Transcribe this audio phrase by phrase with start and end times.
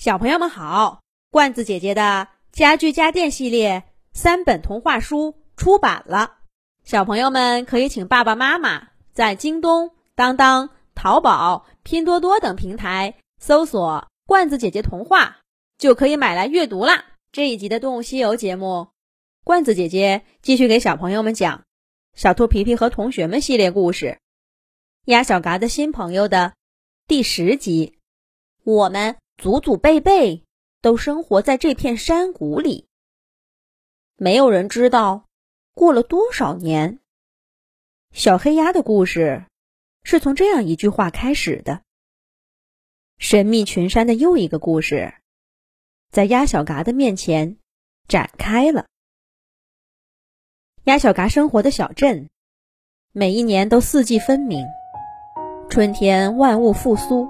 [0.00, 3.84] 小朋友们好，罐子姐姐的家具家电系列
[4.14, 6.38] 三本童话书出版了，
[6.84, 15.40] 小朋友们可以请爸爸妈妈在京东、当当、淘宝、拼多多等平台搜索“罐子姐姐童话”，
[15.76, 17.04] 就可以买来阅读啦。
[17.30, 18.88] 这一集的《动物西游》节目，
[19.44, 21.58] 罐子姐姐继续给小朋友们讲
[22.14, 24.06] 《小兔皮皮和同学们》系列故事，
[25.04, 26.54] 《鸭小嘎的新朋友》的
[27.06, 27.98] 第十集，
[28.64, 29.16] 我们。
[29.40, 30.44] 祖祖辈辈
[30.82, 32.86] 都生活在这片山谷里，
[34.16, 35.24] 没有人知道
[35.72, 36.98] 过了多少年。
[38.12, 39.46] 小黑鸭的故事
[40.02, 41.80] 是从这样一句话开始的。
[43.16, 45.14] 神秘群山的又一个故事，
[46.10, 47.56] 在鸭小嘎的面前
[48.08, 48.84] 展开了。
[50.84, 52.28] 鸭小嘎生活的小镇，
[53.12, 54.66] 每一年都四季分明：
[55.70, 57.26] 春天万物复苏，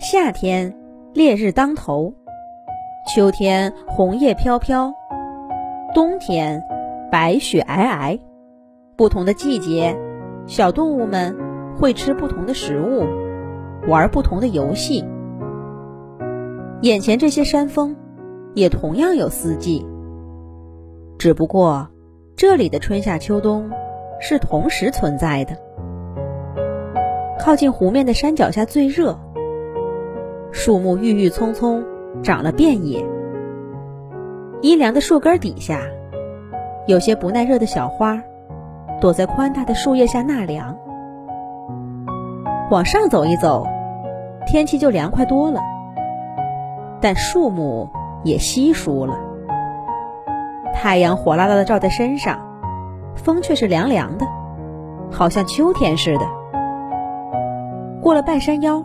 [0.00, 0.87] 夏天。
[1.18, 2.14] 烈日当头，
[3.08, 4.94] 秋天红叶飘飘，
[5.92, 6.62] 冬天
[7.10, 8.20] 白雪皑皑。
[8.96, 9.98] 不同的季节，
[10.46, 11.36] 小动物们
[11.76, 13.04] 会吃不同的食物，
[13.88, 15.04] 玩不同的游戏。
[16.82, 17.96] 眼前这些山峰，
[18.54, 19.84] 也同样有四季，
[21.18, 21.88] 只不过
[22.36, 23.68] 这里的春夏秋冬
[24.20, 25.56] 是同时存在的。
[27.40, 29.18] 靠近湖面的山脚下最热。
[30.50, 31.84] 树木郁郁葱葱，
[32.22, 33.04] 长了遍野。
[34.62, 35.80] 阴凉的树根底下，
[36.86, 38.20] 有些不耐热的小花，
[39.00, 40.76] 躲在宽大的树叶下纳凉。
[42.70, 43.66] 往上走一走，
[44.46, 45.60] 天气就凉快多了。
[47.00, 47.88] 但树木
[48.24, 49.16] 也稀疏了。
[50.74, 52.40] 太阳火辣辣的照在身上，
[53.14, 54.26] 风却是凉凉的，
[55.10, 56.26] 好像秋天似的。
[58.00, 58.82] 过了半山腰。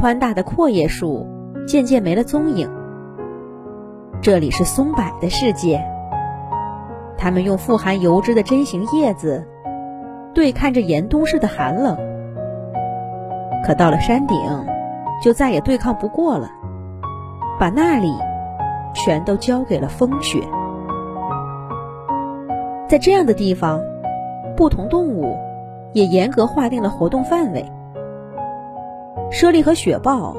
[0.00, 1.26] 宽大的阔叶树
[1.66, 2.70] 渐渐没了踪影。
[4.22, 5.84] 这里是松柏的世界，
[7.16, 9.44] 它们用富含油脂的针形叶子
[10.32, 11.98] 对看着严冬似的寒冷。
[13.66, 14.38] 可到了山顶，
[15.20, 16.48] 就再也对抗不过了，
[17.58, 18.14] 把那里
[18.94, 20.38] 全都交给了风雪。
[22.88, 23.80] 在这样的地方，
[24.56, 25.36] 不同动物
[25.92, 27.68] 也严格划定了活动范围。
[29.30, 30.36] 猞猁和雪豹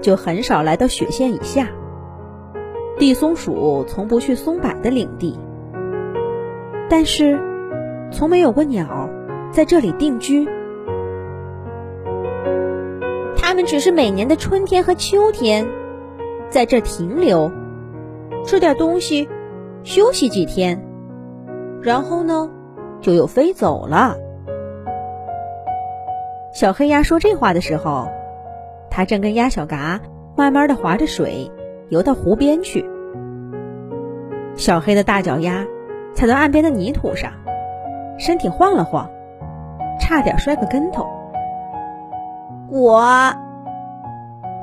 [0.00, 1.68] 就很少来到雪线以下。
[2.98, 5.38] 地松鼠从不去松柏的领地，
[6.90, 7.38] 但是
[8.10, 9.08] 从没有过鸟
[9.52, 10.48] 在这里定居。
[13.36, 15.66] 它们只是每年的春天和秋天
[16.50, 17.50] 在这停留，
[18.44, 19.28] 吃点东西，
[19.84, 20.84] 休息几天，
[21.80, 22.50] 然后呢，
[23.00, 24.16] 就又飞走了。
[26.52, 28.08] 小黑鸭说这话的时候。
[28.98, 30.00] 他正跟鸭小嘎
[30.36, 31.52] 慢慢的划着水
[31.88, 32.84] 游到湖边去。
[34.56, 35.64] 小黑的大脚丫
[36.16, 37.30] 踩到岸边的泥土上，
[38.18, 39.08] 身体晃了晃，
[40.00, 41.06] 差点摔个跟头。
[42.72, 43.32] 我，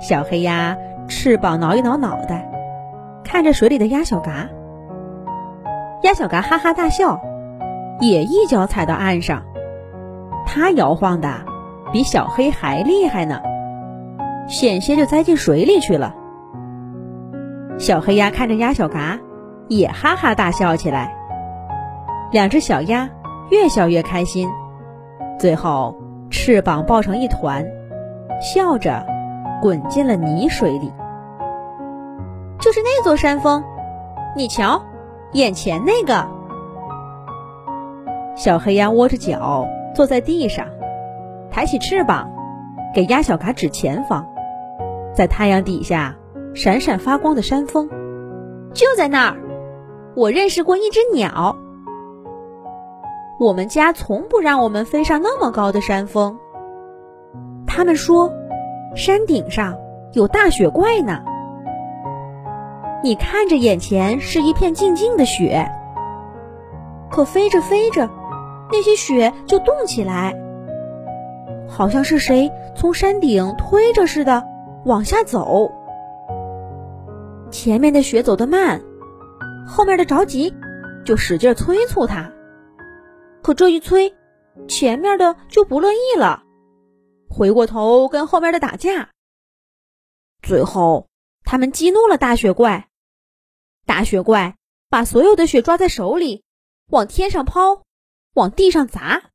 [0.01, 0.75] 小黑鸭
[1.07, 2.45] 翅膀挠一挠脑袋，
[3.23, 4.49] 看着水里的鸭小嘎。
[6.03, 7.21] 鸭小嘎哈哈大笑，
[8.01, 9.43] 也一脚踩到岸上。
[10.45, 11.29] 它摇晃的
[11.93, 13.39] 比小黑还厉害呢。
[14.47, 16.13] 险些就栽进水里去了。
[17.77, 19.19] 小黑鸭看着鸭小嘎，
[19.67, 21.13] 也哈哈大笑起来。
[22.31, 23.09] 两只小鸭
[23.49, 24.49] 越笑越开心，
[25.39, 25.95] 最后
[26.29, 27.65] 翅膀抱成一团，
[28.41, 29.05] 笑着
[29.61, 30.91] 滚进了泥水里。
[32.59, 33.63] 就是那座山峰，
[34.35, 34.81] 你瞧，
[35.33, 36.27] 眼前那个。
[38.35, 40.65] 小黑鸭窝着脚坐在地上，
[41.51, 42.29] 抬起翅膀，
[42.93, 44.25] 给鸭小嘎指前方。
[45.15, 46.15] 在太阳底下
[46.53, 47.89] 闪闪发光的山峰，
[48.73, 49.37] 就在那儿。
[50.15, 51.55] 我认识过一只鸟。
[53.39, 56.37] 我们家从不让我们飞上那么高的山峰。
[57.65, 58.31] 他们说，
[58.95, 59.75] 山顶上
[60.13, 61.23] 有大雪怪呢。
[63.03, 65.69] 你看着眼前是一片静静的雪，
[67.09, 68.09] 可飞着飞着，
[68.71, 70.33] 那些雪就动起来，
[71.67, 74.43] 好像是谁从山顶推着似的。
[74.85, 75.71] 往下走，
[77.51, 78.83] 前面的雪走得慢，
[79.67, 80.53] 后面的着急，
[81.03, 82.31] 就使劲催促他。
[83.41, 84.15] 可这一催，
[84.67, 86.43] 前面的就不乐意了，
[87.27, 89.09] 回过头跟后面的打架。
[90.43, 91.07] 最后，
[91.43, 92.87] 他们激怒了大雪怪，
[93.87, 94.55] 大雪怪
[94.87, 96.43] 把所有的雪抓在手里，
[96.91, 97.81] 往天上抛，
[98.35, 99.31] 往地上砸，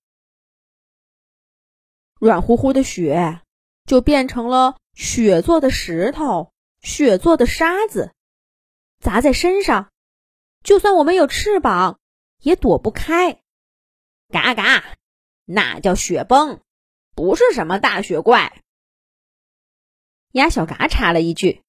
[2.21, 3.41] 软乎乎的雪
[3.85, 4.77] 就变成了。
[5.01, 6.53] 雪做的石头、
[6.83, 8.15] 雪做的沙子，
[8.99, 9.91] 砸在身上，
[10.63, 11.99] 就算我们有翅膀，
[12.41, 13.41] 也躲不开。
[14.29, 14.99] 嘎嘎，
[15.47, 16.61] 那叫雪崩，
[17.15, 18.63] 不是什么大雪怪。
[20.33, 21.63] 鸭小嘎插了一句：“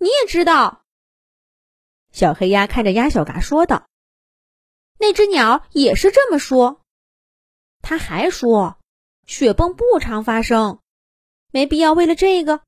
[0.00, 0.86] 你也知道。”
[2.12, 3.90] 小黑鸭看着鸭小嘎说道
[4.98, 6.80] ：“那只鸟也是这么说。
[7.82, 8.78] 他还说，
[9.26, 10.80] 雪崩不常发生，
[11.56, 12.60] 没必要为了这个。”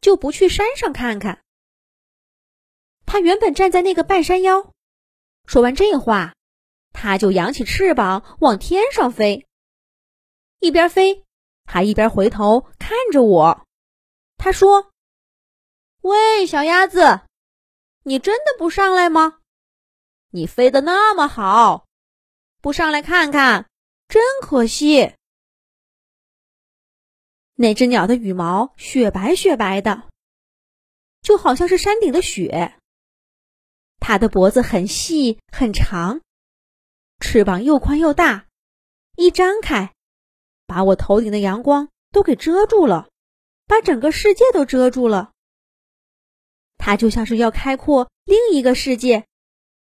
[0.00, 1.42] 就不去山上看看。
[3.04, 4.72] 他原本站在那个半山腰，
[5.44, 6.34] 说完这话，
[6.92, 9.48] 他就扬起翅膀往天上飞。
[10.60, 11.24] 一边飞，
[11.64, 13.66] 还一边回头看着我。
[14.36, 14.92] 他说
[16.02, 17.22] ：“喂，小鸭子，
[18.04, 19.40] 你真的不上来吗？
[20.30, 21.88] 你飞得那么好，
[22.62, 23.68] 不上来看看，
[24.06, 25.14] 真可惜。”
[27.60, 30.08] 那只鸟的羽毛雪白雪白的，
[31.22, 32.78] 就好像是山顶的雪。
[33.98, 36.20] 它的脖子很细很长，
[37.18, 38.46] 翅膀又宽又大，
[39.16, 39.92] 一张开，
[40.68, 43.08] 把我头顶的阳光都给遮住了，
[43.66, 45.32] 把整个世界都遮住了。
[46.76, 49.26] 它就像是要开阔另一个世界，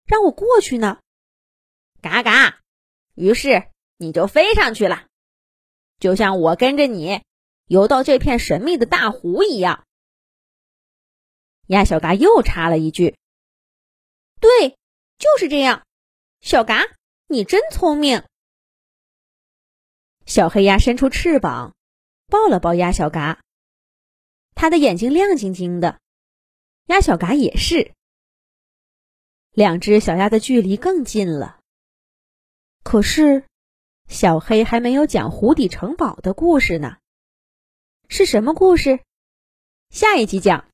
[0.05, 1.01] 让我过去呢。
[2.03, 2.61] 嘎嘎，
[3.15, 5.07] 于是你就飞上去了，
[5.99, 7.23] 就像我跟着你。
[7.73, 9.87] 游到这片神秘的大湖一样，
[11.69, 13.17] 鸭小嘎又插了一句
[14.39, 14.77] ：“对，
[15.17, 15.87] 就是这样。”
[16.43, 16.83] 小嘎，
[17.29, 18.25] 你真聪明。
[20.27, 21.75] 小黑鸭伸出翅膀，
[22.27, 23.41] 抱了抱鸭小嘎，
[24.55, 25.99] 它的眼睛亮晶晶的，
[26.89, 27.95] 鸭小嘎也是。
[29.53, 31.59] 两只小鸭的距离更近了。
[32.83, 33.47] 可是，
[34.09, 36.99] 小黑还没有讲湖底城堡的故事呢。
[38.15, 39.01] 是什么故事？
[39.89, 40.67] 下一集讲。